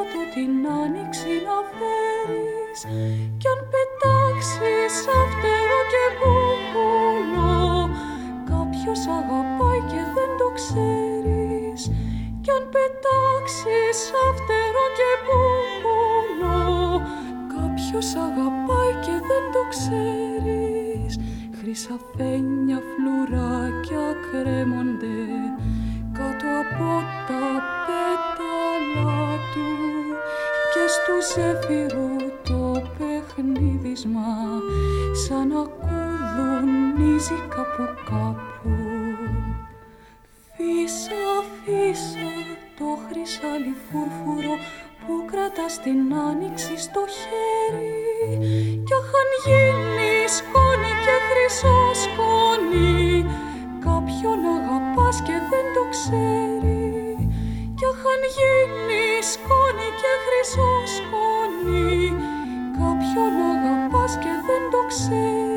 φύσα 0.10 0.18
το 0.18 0.34
την 0.34 0.68
άνοιξη 0.82 1.34
να 1.48 1.58
φέρεις. 1.78 2.80
Κι 3.38 3.48
αν 3.54 3.60
και 31.10 31.22
στου 31.25 31.42
ζέφυρου 31.42 32.16
το 32.44 32.82
παιχνίδισμα 32.98 34.32
σαν 35.25 35.48
να 35.48 35.63
κουδουνίζει 35.80 37.39
κάπου 37.56 37.86
κάπου. 38.10 38.72
Φύσα, 40.56 41.25
φύσα 41.63 42.32
το 42.78 42.88
χρυσάλι 43.06 43.74
φουρφουρό 43.86 44.56
που 45.01 45.13
κρατά 45.32 45.68
την 45.84 46.00
άνοιξη 46.28 46.78
στο 46.78 47.01
χέρι. 47.18 47.94
Κι 48.86 48.94
αχαν 49.00 49.30
γίνει 49.46 50.13
σκόνη 50.38 50.92
και 51.04 51.16
χρυσό 51.28 51.80
σκόνη 52.04 53.25
κάποιον 53.86 54.39
αγαπάς 54.56 55.18
και 55.25 55.36
δεν 55.50 55.66
το 55.75 55.84
ξέρει 55.89 56.49
κι 58.01 58.06
αχαν 58.08 58.24
γίνει 58.36 59.06
σκόνη 59.32 59.89
και 60.01 60.12
χρυσό 60.24 60.74
σκόνη 60.96 62.15
κάποιον 62.77 63.34
αγαπάς 63.51 64.18
και 64.18 64.34
δεν 64.48 64.63
το 64.72 64.82
ξέρεις 64.88 65.49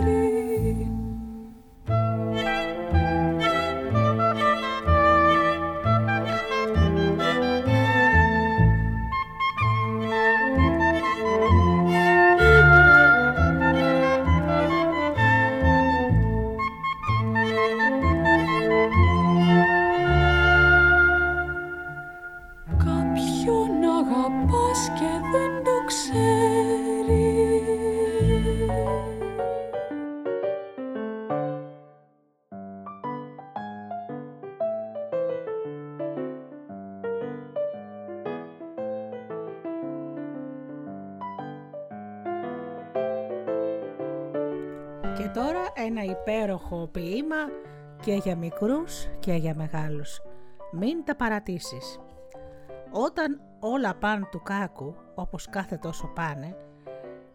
και 48.05 48.13
για 48.13 48.37
μικρούς 48.37 49.09
και 49.19 49.33
για 49.33 49.55
μεγάλους. 49.55 50.21
Μην 50.73 51.05
τα 51.05 51.17
παρατήσεις. 51.17 51.99
Όταν 52.91 53.41
όλα 53.61 53.95
πάνε 53.95 54.29
του 54.31 54.43
κάκου, 54.43 54.95
όπως 55.15 55.49
κάθε 55.51 55.77
τόσο 55.77 56.07
πάνε, 56.15 56.57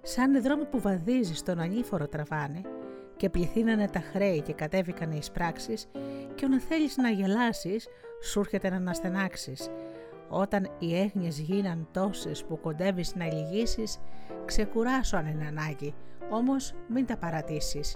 σαν 0.02 0.36
οι 0.36 0.40
δρόμοι 0.40 0.66
που 0.66 0.80
βαδίζεις 0.80 1.38
στον 1.38 1.60
ανήφορο 1.60 2.08
τραβάνε 2.08 2.62
και 3.18 3.30
πληθύνανε 3.30 3.88
τα 3.88 4.00
χρέη 4.00 4.42
και 4.42 4.54
κατέβηκαν 4.54 5.12
οι 5.12 5.20
πράξεις 5.34 5.88
και 6.36 6.46
όταν 6.46 6.60
θέλεις 6.60 6.98
να 6.98 7.10
γελάσεις, 7.10 7.88
σου 8.24 8.40
έρχεται 8.40 8.70
να 8.70 8.76
αναστενάξεις. 8.76 9.70
Όταν 10.30 10.70
οι 10.80 11.00
έγνοιες 11.00 11.40
γίναν 11.40 11.88
τόσες 11.92 12.44
που 12.44 12.60
κοντεύεις 12.60 13.16
να 13.16 13.26
λυγίσεις, 13.26 14.00
ξεκουράσω 14.46 15.18
αν 15.18 15.28
είναι 15.28 15.48
ανάγκη, 15.48 15.96
όμως 16.30 16.74
μην 16.88 17.06
τα 17.06 17.18
παρατήσεις. 17.18 17.96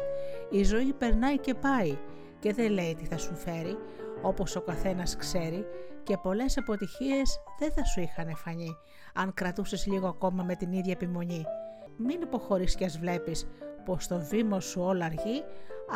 Η 0.49 0.63
ζωή 0.63 0.93
περνάει 0.93 1.37
και 1.37 1.53
πάει 1.53 1.97
και 2.41 2.53
δεν 2.53 2.71
λέει 2.71 2.95
τι 2.95 3.05
θα 3.05 3.17
σου 3.17 3.35
φέρει, 3.35 3.77
όπως 4.21 4.55
ο 4.55 4.61
καθένας 4.61 5.15
ξέρει 5.15 5.65
και 6.03 6.17
πολλές 6.17 6.57
αποτυχίες 6.57 7.39
δεν 7.59 7.71
θα 7.71 7.83
σου 7.83 7.99
είχαν 7.99 8.35
φανεί 8.35 8.75
αν 9.13 9.33
κρατούσες 9.33 9.85
λίγο 9.87 10.07
ακόμα 10.07 10.43
με 10.43 10.55
την 10.55 10.71
ίδια 10.71 10.91
επιμονή. 10.91 11.45
Μην 11.97 12.21
υποχωρείς 12.21 12.75
κι 12.75 12.85
ας 12.85 12.99
βλέπεις 12.99 13.47
πως 13.85 14.07
το 14.07 14.19
βήμα 14.19 14.59
σου 14.59 14.81
όλα 14.81 15.05
αργεί, 15.05 15.43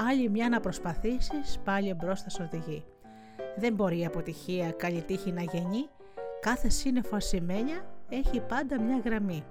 άλλη 0.09 0.29
μια 0.29 0.49
να 0.49 0.59
προσπαθήσεις 0.59 1.59
πάλι 1.63 1.89
εμπρός 1.89 2.21
θα 2.21 2.29
σου 2.29 2.49
οδηγεί. 2.53 2.85
Δεν 3.55 3.73
μπορεί 3.73 3.99
η 3.99 4.05
αποτυχία 4.05 4.71
καλή 4.71 5.01
τύχη 5.01 5.31
να 5.31 5.41
γεννεί, 5.41 5.89
κάθε 6.39 6.69
σύννεφο 6.69 7.15
ασημένια 7.15 7.85
έχει 8.09 8.39
πάντα 8.39 8.81
μια 8.81 9.01
γραμμή. 9.05 9.43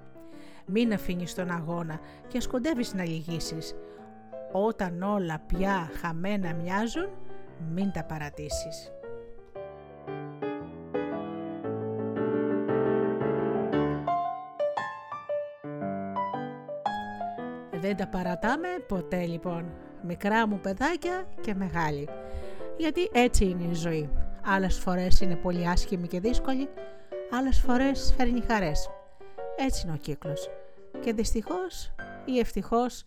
Μην 0.65 0.93
αφήνεις 0.93 1.35
τον 1.35 1.51
αγώνα 1.51 1.99
και 2.27 2.41
σκοντεύεις 2.41 2.93
να 2.93 3.05
λυγίσεις. 3.05 3.75
Όταν 4.57 5.01
όλα 5.01 5.39
πια 5.47 5.91
χαμένα 6.01 6.53
μοιάζουν, 6.53 7.09
μην 7.73 7.91
τα 7.91 8.03
παρατήσεις. 8.03 8.91
Δεν 17.71 17.95
τα 17.97 18.07
παρατάμε 18.07 18.67
ποτέ 18.87 19.25
λοιπόν, 19.25 19.73
μικρά 20.03 20.47
μου 20.47 20.59
παιδάκια 20.59 21.27
και 21.41 21.53
μεγάλη. 21.53 22.09
Γιατί 22.77 23.09
έτσι 23.13 23.45
είναι 23.45 23.63
η 23.63 23.73
ζωή. 23.73 24.09
Άλλες 24.45 24.79
φορές 24.79 25.21
είναι 25.21 25.35
πολύ 25.35 25.67
άσχημη 25.67 26.07
και 26.07 26.19
δύσκολη, 26.19 26.69
άλλες 27.31 27.59
φορές 27.59 28.13
φέρνει 28.17 28.41
χαρές. 28.41 28.89
Έτσι 29.57 29.81
είναι 29.85 29.95
ο 29.95 29.99
κύκλος. 29.99 30.49
Και 30.99 31.13
δυστυχώς 31.13 31.93
ή 32.25 32.39
ευτυχώς 32.39 33.05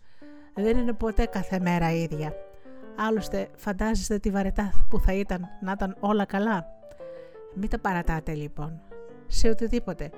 δεν 0.61 0.77
είναι 0.77 0.93
ποτέ 0.93 1.25
κάθε 1.25 1.59
μέρα 1.59 1.91
ίδια. 1.91 2.33
Άλλωστε 2.97 3.47
φαντάζεστε 3.55 4.19
τη 4.19 4.29
βαρετά 4.29 4.71
που 4.89 4.99
θα 4.99 5.13
ήταν 5.13 5.47
να 5.61 5.71
ήταν 5.71 5.95
όλα 5.99 6.25
καλά. 6.25 6.65
Μην 7.53 7.69
τα 7.69 7.79
παρατάτε 7.79 8.33
λοιπόν. 8.33 8.81
Σε 9.27 9.49
οτιδήποτε. 9.49 10.09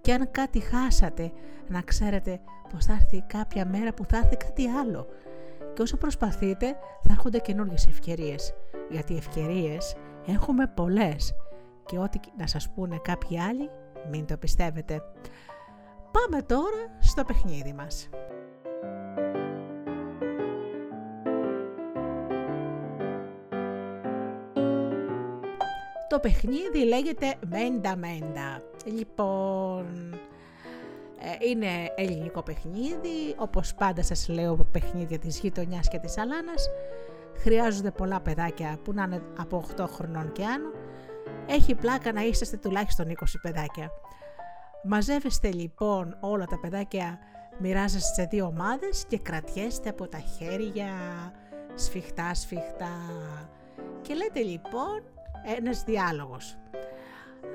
Και 0.00 0.12
αν 0.12 0.30
κάτι 0.30 0.60
χάσατε, 0.60 1.32
να 1.68 1.80
ξέρετε 1.80 2.40
πως 2.72 2.84
θα 2.84 2.92
έρθει 2.92 3.24
κάποια 3.26 3.66
μέρα 3.66 3.94
που 3.94 4.04
θα 4.04 4.16
έρθει 4.16 4.36
κάτι 4.36 4.68
άλλο. 4.68 5.06
Και 5.74 5.82
όσο 5.82 5.96
προσπαθείτε 5.96 6.66
θα 7.02 7.12
έρχονται 7.12 7.38
καινούργιες 7.38 7.86
ευκαιρίες. 7.86 8.54
Γιατί 8.90 9.16
ευκαιρίες 9.16 9.96
έχουμε 10.26 10.66
πολλές. 10.66 11.34
Και 11.86 11.98
ό,τι 11.98 12.18
να 12.38 12.46
σας 12.46 12.70
πούνε 12.70 12.98
κάποιοι 13.02 13.40
άλλοι, 13.40 13.70
μην 14.10 14.26
το 14.26 14.36
πιστεύετε. 14.36 15.02
Πάμε 16.10 16.42
τώρα 16.42 16.98
στο 16.98 17.24
παιχνίδι 17.24 17.72
μας. 17.72 18.08
Το 26.18 26.28
παιχνίδι 26.28 26.84
λέγεται 26.84 27.34
Μέντα 27.48 27.96
Μέντα. 27.96 28.62
Λοιπόν, 28.84 30.12
ε, 31.20 31.46
είναι 31.48 31.92
ελληνικό 31.94 32.42
παιχνίδι, 32.42 33.34
όπως 33.36 33.74
πάντα 33.74 34.02
σας 34.02 34.28
λέω 34.28 34.68
παιχνίδια 34.72 35.18
της 35.18 35.38
γειτονιάς 35.38 35.88
και 35.88 35.98
της 35.98 36.18
Αλάνας. 36.18 36.68
Χρειάζονται 37.36 37.90
πολλά 37.90 38.20
παιδάκια 38.20 38.78
που 38.84 38.92
να 38.92 39.02
είναι 39.02 39.22
από 39.38 39.56
8 39.56 39.86
χρονών 39.86 40.32
και 40.32 40.44
άνω. 40.44 40.70
Έχει 41.46 41.74
πλάκα 41.74 42.12
να 42.12 42.22
είσαστε 42.22 42.56
τουλάχιστον 42.56 43.08
20 43.08 43.12
παιδάκια. 43.42 43.90
Μαζεύεστε 44.84 45.52
λοιπόν 45.52 46.16
όλα 46.20 46.44
τα 46.44 46.58
παιδάκια, 46.60 47.18
μοιράζεστε 47.58 48.22
σε 48.22 48.28
δύο 48.30 48.44
ομάδες 48.46 49.04
και 49.08 49.18
κρατιέστε 49.18 49.88
από 49.88 50.08
τα 50.08 50.18
χέρια 50.18 50.92
σφιχτά 51.74 52.34
σφιχτά. 52.34 52.96
Και 54.02 54.14
λέτε 54.14 54.40
λοιπόν 54.40 55.02
ένας 55.56 55.84
διάλογος. 55.84 56.56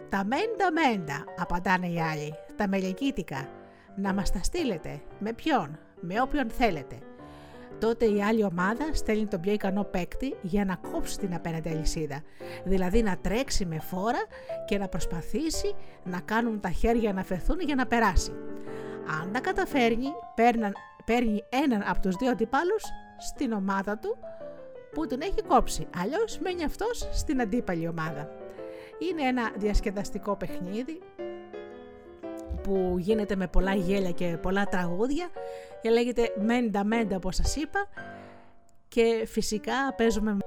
«Τα 0.10 0.26
μέντα 0.26 0.72
μέντα», 0.72 1.24
απαντάνε 1.38 1.88
οι 1.88 2.02
άλλοι, 2.02 2.34
«τα 2.56 2.67
μελεκίτικα, 2.67 3.48
να 3.96 4.13
μας 4.13 4.32
τα 4.32 4.43
στείλετε, 4.43 5.02
με 5.19 5.34
ποιον, 5.34 5.80
με 6.00 6.22
όποιον 6.22 6.50
θέλετε». 6.50 6.98
Τότε 7.80 8.06
η 8.06 8.24
άλλη 8.24 8.43
ομάδα 8.43 8.93
στέλνει 8.93 9.28
τον 9.28 9.39
πιο 9.39 9.52
ικανό 9.52 9.84
παίκτη 9.84 10.36
για 10.41 10.65
να 10.65 10.76
κόψει 10.76 11.17
την 11.17 11.34
απέναντι 11.34 11.69
αλυσίδα. 11.69 12.22
Δηλαδή 12.63 13.02
να 13.04 13.17
τρέξει 13.17 13.65
με 13.65 13.80
φόρα 13.80 14.24
και 14.65 14.78
να 14.78 14.88
προσπαθήσει 14.88 15.76
να 16.04 16.19
κάνουν 16.19 16.60
τα 16.60 16.69
χέρια 16.69 17.13
να 17.13 17.24
φεθούν 17.24 17.60
για 17.60 17.76
να 17.76 17.86
περάσει. 17.86 18.32
Αν 19.22 19.32
τα 19.32 19.39
καταφέρνει, 19.39 20.08
παίρνει 21.06 21.43
έναν 21.50 21.84
από 21.88 22.00
τους 22.00 22.15
δύο 22.15 22.30
αντιπάλους 22.32 22.84
στην 23.17 23.52
ομάδα 23.52 23.98
του 23.98 24.17
που 24.93 25.08
τον 25.08 25.21
έχει 25.21 25.41
κόψει. 25.47 25.88
Αλλιώς 25.97 26.39
μένει 26.39 26.63
αυτός 26.63 27.10
στην 27.12 27.41
αντίπαλη 27.41 27.88
ομάδα. 27.88 28.29
Είναι 29.12 29.27
ένα 29.27 29.51
διασκεδαστικό 29.58 30.36
παιχνίδι 30.36 31.01
που 32.63 32.95
γίνεται 32.97 33.36
με 33.36 33.47
πολλά 33.47 33.73
γέλια 33.73 34.12
και 34.12 34.38
πολλά 34.41 34.65
τραγούδια 34.65 35.29
και 35.82 35.89
λέγεται 35.89 36.34
Μέντα 36.41 36.84
Μέντα 36.84 37.15
όπως 37.15 37.36
σας 37.36 37.56
είπα 37.56 37.88
και 38.88 39.23
φυσικά 39.27 39.93
παίζουμε 39.97 40.38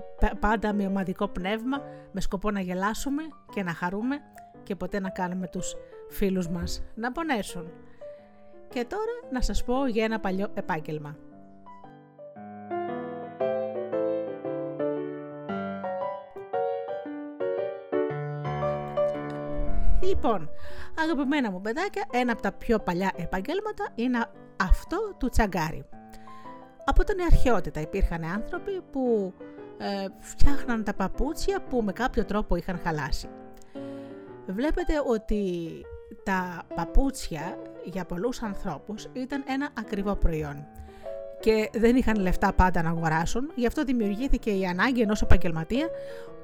πάντα 0.41 0.73
με 0.73 0.87
ομαδικό 0.87 1.29
πνεύμα 1.29 1.83
με 2.13 2.21
σκοπό 2.21 2.51
να 2.51 2.61
γελάσουμε 2.61 3.23
και 3.55 3.63
να 3.63 3.73
χαρούμε 3.73 4.17
και 4.63 4.77
ποτέ 4.77 5.01
να 5.01 5.11
κάνουμε 5.11 5.47
τους 5.47 5.75
φίλους 6.09 6.49
μας 6.49 6.83
να 6.95 7.13
πονέσουν. 7.13 7.71
Και 8.69 8.85
τώρα 8.85 9.33
να 9.33 9.43
σας 9.43 9.65
πω 9.65 9.87
για 9.87 10.05
ένα 10.05 10.21
παλιό 10.21 10.51
επάγγελμα. 10.55 11.17
Λοιπόν, 20.07 20.51
αγαπημένα 20.99 21.51
μου 21.51 21.61
παιδάκια, 21.61 22.07
ένα 22.11 22.33
από 22.33 22.43
τα 22.43 22.53
πιο 22.53 22.79
παλιά 22.79 23.13
επαγγέλματα 23.17 23.89
είναι 23.95 24.27
αυτό 24.63 24.97
του 25.19 25.29
τσαγκάρι. 25.29 25.85
Από 26.85 27.05
την 27.05 27.21
αρχαιότητα 27.21 27.81
υπήρχαν 27.81 28.25
άνθρωποι 28.25 28.81
που 28.93 29.35
ε, 29.79 30.07
φτιάχναν 30.19 30.85
τα 30.85 30.95
παπούτσια 30.95 31.63
που 31.63 31.83
με 31.83 31.93
κάποιο 31.93 32.25
τρόπο 32.25 32.57
είχαν 32.57 32.81
χαλάσει. 32.85 33.29
Βλέπετε 34.47 34.93
ότι 35.07 35.71
τα 36.23 36.63
παπούτσια 36.75 37.59
για 37.85 38.05
πολλούς 38.05 38.43
ανθρώπους 38.43 39.09
ήταν 39.13 39.45
ένα 39.47 39.71
ακριβό 39.79 40.17
προϊόν 40.17 40.67
και 41.41 41.71
δεν 41.73 41.97
είχαν 41.97 42.21
λεφτά 42.21 42.53
πάντα 42.53 42.83
να 42.83 42.89
αγοράσουν, 42.89 43.51
γι' 43.55 43.67
αυτό 43.67 43.85
δημιουργήθηκε 43.85 44.51
η 44.51 44.67
ανάγκη 44.67 45.01
ενός 45.01 45.23
επαγγελματία 45.23 45.89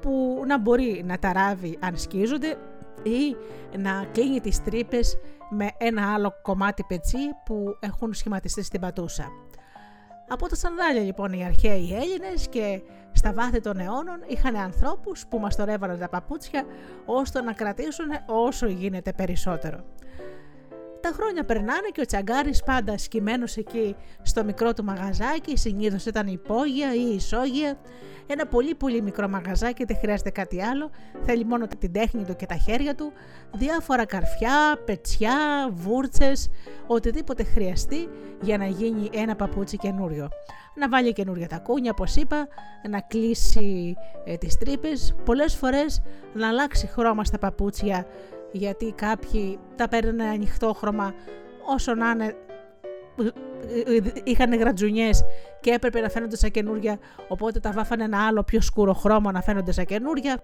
που 0.01 0.43
να 0.47 0.59
μπορεί 0.59 1.03
να 1.05 1.19
τα 1.19 1.33
ράβει 1.33 1.77
αν 1.81 1.97
σκίζονται 1.97 2.57
ή 3.03 3.35
να 3.77 4.05
κλείνει 4.11 4.39
τις 4.39 4.63
τρύπες 4.63 5.17
με 5.49 5.69
ένα 5.77 6.13
άλλο 6.13 6.33
κομμάτι 6.41 6.83
πετσί 6.87 7.17
που 7.45 7.77
έχουν 7.79 8.13
σχηματιστεί 8.13 8.63
στην 8.63 8.79
πατούσα. 8.79 9.27
Από 10.27 10.47
τα 10.47 10.55
σανδάλια 10.55 11.01
λοιπόν 11.01 11.33
οι 11.33 11.45
αρχαίοι 11.45 11.93
Έλληνες 11.93 12.47
και 12.47 12.81
στα 13.11 13.33
βάθη 13.33 13.59
των 13.59 13.79
αιώνων 13.79 14.23
είχαν 14.27 14.55
ανθρώπους 14.55 15.25
που 15.27 15.39
μαστορεύανε 15.39 15.97
τα 15.97 16.09
παπούτσια 16.09 16.65
ώστε 17.05 17.41
να 17.41 17.53
κρατήσουν 17.53 18.07
όσο 18.25 18.67
γίνεται 18.67 19.13
περισσότερο. 19.13 19.83
Τα 21.03 21.11
χρόνια 21.13 21.43
περνάνε 21.43 21.87
και 21.91 22.01
ο 22.01 22.05
Τσαγκάρης 22.05 22.63
πάντα 22.63 22.97
σκυμμένος 22.97 23.57
εκεί 23.57 23.95
στο 24.21 24.43
μικρό 24.43 24.73
του 24.73 24.83
μαγαζάκι, 24.83 25.57
συνήθως 25.57 26.05
ήταν 26.05 26.27
υπόγεια 26.27 26.93
ή 26.93 27.15
ισόγεια, 27.15 27.77
ένα 28.27 28.45
πολύ 28.45 28.75
πολύ 28.75 29.01
μικρό 29.01 29.27
μαγαζάκι, 29.27 29.83
δεν 29.85 29.97
χρειάζεται 29.97 30.29
κάτι 30.29 30.63
άλλο, 30.63 30.89
θέλει 31.25 31.45
μόνο 31.45 31.67
την 31.67 31.91
τέχνη 31.91 32.23
του 32.23 32.35
και 32.35 32.45
τα 32.45 32.55
χέρια 32.55 32.95
του, 32.95 33.11
διάφορα 33.53 34.05
καρφιά, 34.05 34.81
πετσιά, 34.85 35.69
βούρτσες, 35.71 36.49
οτιδήποτε 36.87 37.43
χρειαστεί 37.43 38.09
για 38.41 38.57
να 38.57 38.65
γίνει 38.65 39.09
ένα 39.13 39.35
παπούτσι 39.35 39.77
καινούριο. 39.77 40.29
Να 40.75 40.89
βάλει 40.89 41.13
καινούρια 41.13 41.47
τακούνια, 41.47 41.91
όπως 41.91 42.15
είπα, 42.15 42.47
να 42.89 42.99
κλείσει 42.99 43.95
ε, 44.25 44.37
τις 44.37 44.57
τρύπες, 44.57 45.15
πολλές 45.25 45.55
φορές 45.55 46.01
να 46.33 46.47
αλλάξει 46.47 46.87
χρώμα 46.87 47.23
στα 47.23 47.37
παπούτσια 47.37 48.05
γιατί 48.53 48.93
κάποιοι 48.95 49.59
τα 49.75 49.87
παίρνουν 49.87 50.21
ανοιχτό 50.21 50.73
χρώμα 50.73 51.13
όσο 51.65 51.93
να 51.93 52.09
είναι 52.09 52.35
είχαν 54.23 54.53
γρατζουνιές 54.53 55.23
και 55.61 55.71
έπρεπε 55.71 55.99
να 55.99 56.09
φαίνονται 56.09 56.35
σαν 56.35 56.51
καινούρια, 56.51 56.99
οπότε 57.27 57.59
τα 57.59 57.71
βάφανε 57.71 58.03
ένα 58.03 58.27
άλλο 58.27 58.43
πιο 58.43 58.61
σκούρο 58.61 58.93
χρώμα 58.93 59.31
να 59.31 59.41
φαίνονται 59.41 59.71
σαν 59.71 59.85
καινούρια. 59.85 60.43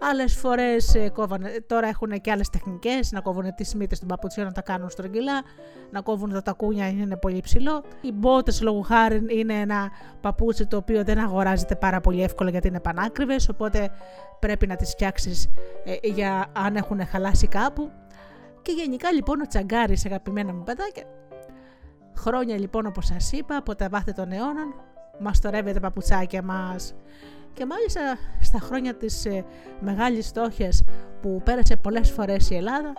Άλλες 0.00 0.34
φορές 0.34 0.94
ε, 0.94 1.08
κόβανε, 1.08 1.64
τώρα 1.66 1.88
έχουν 1.88 2.20
και 2.20 2.30
άλλες 2.30 2.48
τεχνικές, 2.48 3.12
να 3.12 3.20
κόβουν 3.20 3.54
τις 3.54 3.74
μύτες 3.74 3.98
των 3.98 4.08
παπουτσιών 4.08 4.46
να 4.46 4.52
τα 4.52 4.62
κάνουν 4.62 4.90
στρογγυλά, 4.90 5.42
να 5.90 6.00
κόβουν 6.00 6.32
τα 6.32 6.42
τακούνια 6.42 6.88
είναι 6.88 7.16
πολύ 7.16 7.40
ψηλό. 7.40 7.84
Οι 8.00 8.12
μπότες 8.12 8.62
λόγου 8.62 8.82
χάρη 8.82 9.24
είναι 9.28 9.54
ένα 9.54 9.90
παπούτσι 10.20 10.66
το 10.66 10.76
οποίο 10.76 11.04
δεν 11.04 11.18
αγοράζεται 11.18 11.76
πάρα 11.76 12.00
πολύ 12.00 12.22
εύκολα 12.22 12.50
γιατί 12.50 12.68
είναι 12.68 12.80
πανάκριβες, 12.80 13.48
οπότε 13.48 13.90
πρέπει 14.38 14.66
να 14.66 14.76
τις 14.76 14.90
φτιάξεις 14.90 15.48
ε, 15.84 16.08
για 16.08 16.46
αν 16.52 16.76
έχουν 16.76 17.06
χαλάσει 17.06 17.46
κάπου. 17.46 17.90
Και 18.62 18.72
γενικά 18.72 19.12
λοιπόν 19.12 19.40
ο 19.40 19.46
τσαγκάρι, 19.46 19.96
αγαπημένα 20.06 20.52
μου 20.54 20.62
παιδάκια, 20.62 21.04
χρόνια 22.16 22.58
λοιπόν 22.58 22.86
όπως 22.86 23.06
σας 23.06 23.32
είπα 23.32 23.56
από 23.56 23.74
τα 23.74 23.88
βάθη 23.88 24.12
των 24.12 24.32
αιώνων, 24.32 24.74
μαστορεύει 25.18 25.72
τα 25.72 25.80
παπουτσάκια 25.80 26.42
μας 26.42 26.94
και 27.56 27.66
μάλιστα 27.66 28.18
στα 28.40 28.58
χρόνια 28.58 28.94
της 28.94 29.24
ε, 29.24 29.44
μεγάλης 29.80 30.26
στόχιας 30.26 30.82
που 31.22 31.40
πέρασε 31.44 31.76
πολλές 31.76 32.10
φορές 32.10 32.50
η 32.50 32.54
Ελλάδα 32.54 32.92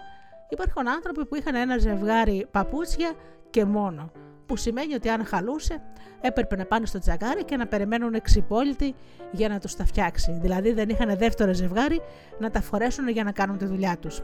υπάρχουν 0.49 0.87
άνθρωποι 0.87 1.25
που 1.25 1.35
είχαν 1.35 1.55
ένα 1.55 1.77
ζευγάρι 1.77 2.47
παπούτσια 2.51 3.13
και 3.49 3.65
μόνο 3.65 4.11
που 4.47 4.55
σημαίνει 4.55 4.93
ότι 4.93 5.09
αν 5.09 5.25
χαλούσε 5.25 5.81
έπρεπε 6.21 6.55
να 6.55 6.65
πάνε 6.65 6.85
στο 6.85 6.99
τζαγκάρι 6.99 7.43
και 7.43 7.57
να 7.57 7.67
περιμένουν 7.67 8.13
εξυπόλυτοι 8.13 8.95
για 9.31 9.49
να 9.49 9.59
τους 9.59 9.75
τα 9.75 9.85
φτιάξει. 9.85 10.37
Δηλαδή 10.41 10.73
δεν 10.73 10.89
είχαν 10.89 11.17
δεύτερο 11.17 11.53
ζευγάρι 11.53 12.01
να 12.39 12.49
τα 12.49 12.61
φορέσουν 12.61 13.07
για 13.09 13.23
να 13.23 13.31
κάνουν 13.31 13.57
τη 13.57 13.65
δουλειά 13.65 13.97
τους. 13.97 14.21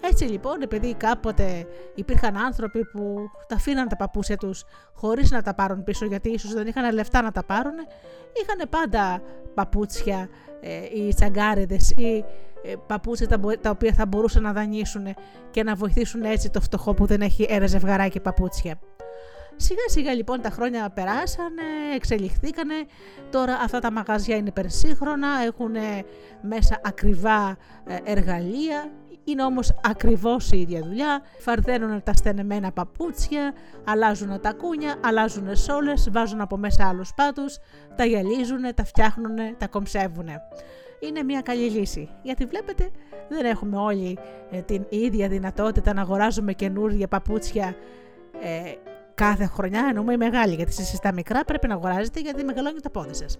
Έτσι 0.00 0.24
λοιπόν, 0.24 0.62
επειδή 0.62 0.94
κάποτε 0.94 1.66
υπήρχαν 1.94 2.36
άνθρωποι 2.36 2.84
που 2.84 3.30
τα 3.48 3.54
αφήναν 3.54 3.88
τα 3.88 3.96
παπούσια 3.96 4.36
τους 4.36 4.64
χωρίς 4.92 5.30
να 5.30 5.42
τα 5.42 5.54
πάρουν 5.54 5.84
πίσω, 5.84 6.06
γιατί 6.06 6.28
ίσως 6.28 6.52
δεν 6.52 6.66
είχαν 6.66 6.94
λεφτά 6.94 7.22
να 7.22 7.32
τα 7.32 7.44
πάρουν, 7.44 7.74
είχαν 8.42 8.68
πάντα 8.68 9.22
παπούτσια 9.54 10.28
ε, 10.60 11.00
ή 11.00 11.14
τσαγκάριδες 11.14 11.90
ή 11.90 12.24
ε, 12.62 12.74
παπούτσια 12.86 13.28
τα, 13.28 13.40
τα 13.60 13.70
οποία 13.70 13.92
θα 13.92 14.06
μπορούσαν 14.06 14.42
να 14.42 14.52
δανείσουν 14.52 15.14
και 15.50 15.62
να 15.62 15.74
βοηθήσουν 15.74 16.22
έτσι 16.22 16.50
το 16.50 16.60
φτωχό 16.60 16.94
που 16.94 17.06
δεν 17.06 17.20
έχει 17.20 17.46
ένα 17.48 17.66
ζευγαράκι 17.66 18.20
παπούτσια. 18.20 18.78
Σιγά 19.60 19.88
σιγά 19.88 20.14
λοιπόν 20.14 20.40
τα 20.40 20.50
χρόνια 20.50 20.90
περάσανε, 20.90 21.62
εξελιχθήκανε, 21.94 22.74
τώρα 23.30 23.54
αυτά 23.54 23.80
τα 23.80 23.92
μαγαζιά 23.92 24.36
είναι 24.36 24.48
υπερσύγχρονα, 24.48 25.28
έχουν 25.46 25.74
μέσα 26.40 26.80
ακριβά 26.84 27.56
ε, 27.86 27.96
εργαλεία. 28.04 28.90
Είναι 29.24 29.42
όμως 29.42 29.72
ακριβώς 29.82 30.50
η 30.50 30.60
ίδια 30.60 30.82
δουλειά, 30.82 31.22
φαρδένουν 31.38 32.02
τα 32.02 32.12
στενεμένα 32.12 32.72
παπούτσια, 32.72 33.52
αλλάζουν 33.84 34.40
τα 34.40 34.52
κούνια, 34.52 34.94
αλλάζουν 35.04 35.56
σόλες, 35.56 36.08
βάζουν 36.10 36.40
από 36.40 36.56
μέσα 36.56 36.88
άλλους 36.88 37.14
πάτους, 37.14 37.58
τα 37.96 38.04
γυαλίζουν, 38.04 38.74
τα 38.74 38.84
φτιάχνουν, 38.84 39.36
τα 39.58 39.66
κομψεύουν. 39.68 40.28
Είναι 41.00 41.22
μια 41.22 41.40
καλή 41.40 41.70
λύση, 41.70 42.08
γιατί 42.22 42.44
βλέπετε 42.44 42.90
δεν 43.28 43.44
έχουμε 43.44 43.76
όλοι 43.76 44.18
ε, 44.50 44.60
την 44.60 44.86
ίδια 44.88 45.28
δυνατότητα 45.28 45.92
να 45.94 46.00
αγοράζουμε 46.00 46.52
καινούργια 46.52 47.08
παπούτσια 47.08 47.76
ε, 48.40 48.72
κάθε 49.18 49.46
χρονιά, 49.46 49.86
εννοούμε 49.88 50.12
οι 50.12 50.16
μεγάλοι, 50.16 50.54
γιατί 50.54 50.70
εσείς 50.78 50.98
τα 50.98 51.12
μικρά 51.12 51.44
πρέπει 51.44 51.68
να 51.68 51.74
αγοράζετε 51.74 52.20
γιατί 52.20 52.44
μεγαλώνει 52.44 52.80
τα 52.80 52.90
πόδι 52.90 53.14
σας. 53.14 53.38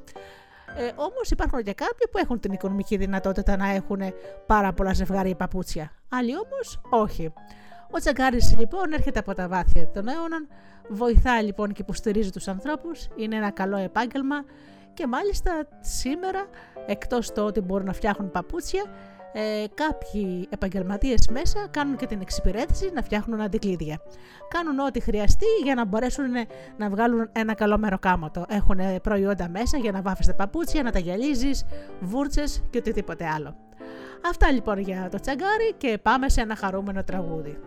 Ε, 0.77 0.93
Όμως 0.97 1.31
υπάρχουν 1.31 1.63
και 1.63 1.73
κάποιοι 1.73 2.07
που 2.11 2.19
έχουν 2.19 2.41
την 2.41 2.53
οικονομική 2.53 2.97
δυνατότητα 2.97 3.57
να 3.57 3.69
έχουν 3.69 4.01
πάρα 4.47 4.73
πολλά 4.73 4.93
ζευγάρια 4.93 5.35
παπούτσια. 5.35 5.93
Άλλοι 6.09 6.33
όμως 6.35 6.81
όχι. 6.91 7.33
Ο 7.91 7.99
Τσαγκάρη 7.99 8.39
λοιπόν 8.59 8.93
έρχεται 8.93 9.19
από 9.19 9.35
τα 9.35 9.49
βάθια 9.49 9.89
των 9.89 10.09
αιώνων, 10.09 10.49
βοηθάει 10.89 11.43
λοιπόν 11.45 11.73
και 11.73 11.83
υποστηρίζει 11.83 12.31
τους 12.31 12.49
ανθρώπους, 12.49 13.09
είναι 13.17 13.37
ένα 13.37 13.51
καλό 13.51 13.77
επάγγελμα 13.77 14.45
και 14.95 15.07
μάλιστα 15.07 15.69
σήμερα 15.81 16.47
εκτός 16.87 17.33
το 17.33 17.45
ότι 17.45 17.61
μπορούν 17.61 17.87
να 17.87 17.93
φτιάχνουν 17.93 18.31
παπούτσια 18.31 18.85
ε, 19.33 19.65
κάποιοι 19.75 20.49
επαγγελματίες 20.51 21.29
μέσα 21.29 21.67
κάνουν 21.71 21.97
και 21.97 22.07
την 22.07 22.21
εξυπηρέτηση 22.21 22.91
να 22.95 23.03
φτιάχνουν 23.03 23.41
αντικλείδια. 23.41 24.01
Κάνουν 24.49 24.79
ό,τι 24.79 25.01
χρειαστεί 25.01 25.47
για 25.63 25.75
να 25.75 25.85
μπορέσουν 25.85 26.25
να 26.77 26.89
βγάλουν 26.89 27.29
ένα 27.33 27.55
καλό 27.55 27.79
μεροκάματο. 27.79 28.45
Έχουν 28.49 28.79
προϊόντα 29.03 29.49
μέσα 29.49 29.79
για 29.79 29.93
να 29.93 30.03
βάφεις 30.03 30.27
τα 30.27 30.35
παπούτσια, 30.35 30.83
να 30.83 30.93
τα 30.93 30.99
γυαλίζεις, 30.99 31.65
βούρτσες 32.01 32.63
και 32.71 32.79
οτιδήποτε 32.79 33.27
άλλο. 33.27 33.57
Αυτά 34.31 34.53
λοιπόν 34.53 34.79
για 34.79 35.09
το 35.11 35.21
τσαγκάρι 35.21 35.75
και 35.77 35.99
πάμε 36.03 36.29
σε 36.29 36.41
ένα 36.41 36.57
χαρούμενο 36.57 37.05
τραγούδι. 37.05 37.59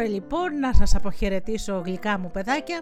Ωραία 0.00 0.12
λοιπόν 0.12 0.58
να 0.58 0.72
σας 0.72 0.94
αποχαιρετήσω 0.94 1.82
γλυκά 1.84 2.18
μου 2.18 2.30
παιδάκια, 2.30 2.80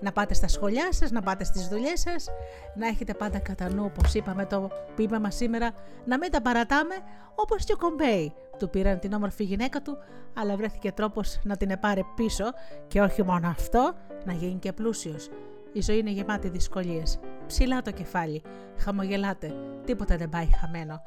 να 0.00 0.12
πάτε 0.12 0.34
στα 0.34 0.48
σχολιά 0.48 0.92
σας, 0.92 1.10
να 1.10 1.22
πάτε 1.22 1.44
στις 1.44 1.68
δουλειές 1.68 2.00
σας, 2.00 2.28
να 2.74 2.86
έχετε 2.86 3.14
πάντα 3.14 3.38
κατά 3.38 3.72
νου 3.74 3.84
όπως 3.84 4.14
είπαμε 4.14 4.46
το 4.46 4.70
πείμα 4.96 5.18
μας 5.18 5.34
σήμερα, 5.34 5.70
να 6.04 6.18
μην 6.18 6.30
τα 6.30 6.42
παρατάμε 6.42 6.94
όπως 7.34 7.64
και 7.64 7.72
ο 7.72 7.76
Κομπέι. 7.76 8.32
Του 8.58 8.70
πήραν 8.70 8.98
την 8.98 9.12
όμορφη 9.12 9.44
γυναίκα 9.44 9.82
του, 9.82 9.98
αλλά 10.34 10.56
βρέθηκε 10.56 10.92
τρόπος 10.92 11.40
να 11.42 11.56
την 11.56 11.70
επάρε 11.70 12.00
πίσω 12.16 12.44
και 12.88 13.00
όχι 13.00 13.22
μόνο 13.22 13.48
αυτό, 13.48 13.94
να 14.24 14.32
γίνει 14.32 14.58
και 14.58 14.72
πλούσιος. 14.72 15.30
Η 15.72 15.82
ζωή 15.82 15.98
είναι 15.98 16.10
γεμάτη 16.10 16.48
δυσκολίες. 16.48 17.18
Ψηλά 17.46 17.82
το 17.82 17.90
κεφάλι, 17.90 18.42
χαμογελάτε, 18.78 19.54
τίποτα 19.84 20.16
δεν 20.16 20.28
πάει 20.28 20.48
χαμένο. 20.60 21.02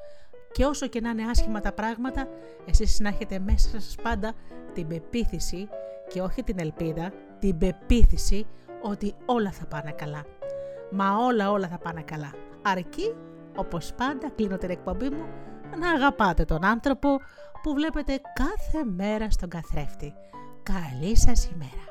Και 0.51 0.65
όσο 0.65 0.87
και 0.87 1.01
να 1.01 1.09
είναι 1.09 1.23
άσχημα 1.29 1.59
τα 1.59 1.71
πράγματα, 1.71 2.27
εσείς 2.65 2.99
να 2.99 3.09
έχετε 3.09 3.39
μέσα 3.39 3.69
σας 3.69 3.95
πάντα 4.01 4.33
την 4.73 4.87
πεποίθηση 4.87 5.69
και 6.07 6.21
όχι 6.21 6.43
την 6.43 6.59
ελπίδα, 6.59 7.11
την 7.39 7.57
πεποίθηση 7.57 8.47
ότι 8.81 9.15
όλα 9.25 9.51
θα 9.51 9.65
πάνε 9.65 9.91
καλά. 9.91 10.25
Μα 10.91 11.17
όλα 11.17 11.51
όλα 11.51 11.67
θα 11.67 11.77
πάνε 11.77 12.01
καλά. 12.01 12.33
Αρκεί, 12.61 13.15
όπως 13.55 13.93
πάντα 13.93 14.29
κλείνω 14.35 14.57
την 14.57 14.69
εκπομπή 14.69 15.09
μου, 15.09 15.25
να 15.79 15.89
αγαπάτε 15.89 16.45
τον 16.45 16.65
άνθρωπο 16.65 17.19
που 17.61 17.73
βλέπετε 17.73 18.21
κάθε 18.33 18.85
μέρα 18.85 19.29
στον 19.29 19.49
καθρέφτη. 19.49 20.13
Καλή 20.63 21.17
σας 21.17 21.45
ημέρα. 21.45 21.88